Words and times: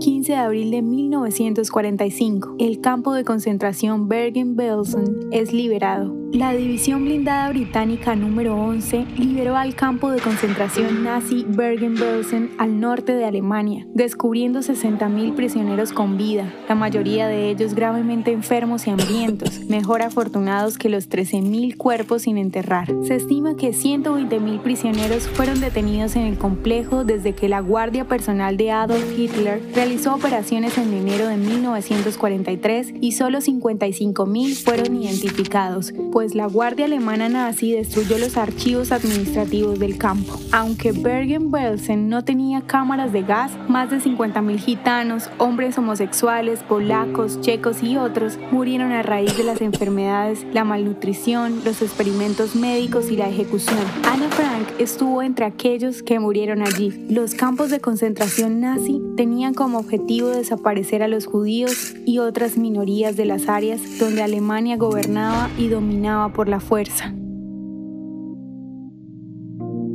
15 0.00 0.32
de 0.32 0.38
abril 0.38 0.70
de 0.70 0.80
1945, 0.80 2.56
el 2.58 2.80
campo 2.80 3.12
de 3.12 3.22
concentración 3.22 4.08
Bergen-Belsen 4.08 5.28
es 5.30 5.52
liberado. 5.52 6.18
La 6.32 6.54
división 6.54 7.04
blindada 7.04 7.50
británica 7.50 8.14
número 8.14 8.56
11 8.56 9.04
liberó 9.18 9.56
al 9.56 9.74
campo 9.74 10.10
de 10.10 10.20
concentración 10.20 11.02
nazi 11.02 11.44
Bergen-Belsen 11.46 12.52
al 12.56 12.78
norte 12.78 13.14
de 13.14 13.24
Alemania, 13.24 13.84
descubriendo 13.94 14.60
60.000 14.60 15.34
prisioneros 15.34 15.92
con 15.92 16.16
vida, 16.16 16.54
la 16.68 16.76
mayoría 16.76 17.26
de 17.26 17.50
ellos 17.50 17.74
gravemente 17.74 18.30
enfermos 18.30 18.86
y 18.86 18.90
hambrientos, 18.90 19.64
mejor 19.68 20.02
afortunados 20.02 20.78
que 20.78 20.88
los 20.88 21.10
13.000 21.10 21.76
cuerpos 21.76 22.22
sin 22.22 22.38
enterrar. 22.38 22.86
Se 23.02 23.16
estima 23.16 23.56
que 23.56 23.72
120.000 23.72 24.60
prisioneros 24.60 25.28
fueron 25.28 25.60
detenidos 25.60 26.14
en 26.14 26.22
el 26.22 26.38
complejo 26.38 27.04
desde 27.04 27.34
que 27.34 27.48
la 27.48 27.60
Guardia 27.60 28.06
Personal 28.06 28.56
de 28.56 28.70
Adolf 28.70 29.18
Hitler 29.18 29.60
realizó 29.74 29.89
operaciones 30.06 30.78
en 30.78 30.92
enero 30.92 31.26
de 31.26 31.36
1943 31.36 32.94
y 33.00 33.12
solo 33.12 33.38
55.000 33.38 34.64
fueron 34.64 34.96
identificados 34.96 35.92
pues 36.12 36.34
la 36.34 36.46
Guardia 36.46 36.86
Alemana 36.86 37.28
nazi 37.28 37.72
destruyó 37.72 38.18
los 38.18 38.36
archivos 38.36 38.92
administrativos 38.92 39.78
del 39.78 39.98
campo. 39.98 40.38
Aunque 40.52 40.92
Bergen-Belsen 40.92 42.08
no 42.08 42.24
tenía 42.24 42.62
cámaras 42.62 43.12
de 43.12 43.22
gas, 43.22 43.52
más 43.68 43.90
de 43.90 43.98
50.000 43.98 44.58
gitanos, 44.58 45.30
hombres 45.38 45.78
homosexuales, 45.78 46.60
polacos, 46.60 47.40
checos 47.40 47.82
y 47.82 47.96
otros 47.96 48.38
murieron 48.50 48.92
a 48.92 49.02
raíz 49.02 49.36
de 49.36 49.44
las 49.44 49.60
enfermedades, 49.60 50.44
la 50.52 50.64
malnutrición, 50.64 51.62
los 51.64 51.82
experimentos 51.82 52.54
médicos 52.54 53.10
y 53.10 53.16
la 53.16 53.28
ejecución. 53.28 53.78
Anna 54.04 54.28
Frank 54.30 54.68
estuvo 54.78 55.22
entre 55.22 55.44
aquellos 55.46 56.02
que 56.02 56.18
murieron 56.18 56.62
allí. 56.62 57.06
Los 57.08 57.34
campos 57.34 57.70
de 57.70 57.80
concentración 57.80 58.60
nazi 58.60 59.00
tenían 59.16 59.54
como 59.54 59.79
objetivo 59.80 60.28
desaparecer 60.28 61.02
a 61.02 61.08
los 61.08 61.26
judíos 61.26 61.94
y 62.06 62.18
otras 62.18 62.56
minorías 62.56 63.16
de 63.16 63.24
las 63.24 63.48
áreas 63.48 63.80
donde 63.98 64.22
Alemania 64.22 64.76
gobernaba 64.76 65.50
y 65.58 65.66
dominaba 65.68 66.32
por 66.32 66.48
la 66.48 66.60
fuerza. 66.60 67.12